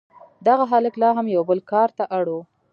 [0.47, 2.35] دغه هلک لا هم یو بل کار ته اړ و